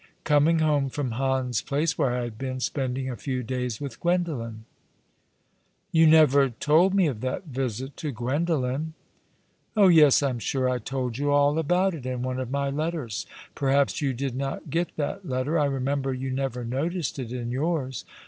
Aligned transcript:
Coming 0.23 0.57
home 0.57 0.89
from 0.89 1.11
Hans 1.11 1.61
Place, 1.61 1.95
where 1.95 2.15
I 2.17 2.23
had 2.23 2.39
been 2.39 2.57
Bpending 2.57 3.11
a 3.11 3.15
few 3.15 3.43
days 3.43 3.79
with 3.79 3.99
Gwendolen." 3.99 4.65
1 5.91 6.01
82 6.01 6.01
All 6.01 6.01
along 6.09 6.11
the 6.13 6.17
River." 6.17 6.17
You 6.17 6.19
never 6.19 6.49
told 6.57 6.93
me 6.95 7.05
of 7.05 7.17
tliat 7.19 7.43
visit 7.43 7.97
to 7.97 8.11
Gwendolen."" 8.11 8.93
Oh 9.77 9.89
yes; 9.89 10.23
I'm 10.23 10.39
sure 10.39 10.67
I 10.67 10.79
told 10.79 11.19
you 11.19 11.29
all 11.29 11.59
about 11.59 11.93
it 11.93 12.07
in 12.07 12.23
one 12.23 12.39
of 12.39 12.49
my 12.49 12.71
letters. 12.71 13.27
Perhaps 13.53 14.01
you 14.01 14.13
did 14.15 14.35
not 14.35 14.71
get 14.71 14.89
that 14.95 15.29
letter— 15.29 15.59
I 15.59 15.65
remember 15.65 16.11
you 16.15 16.31
never 16.31 16.65
noticed 16.65 17.19
it 17.19 17.31
in 17.31 17.51
yours. 17.51 18.03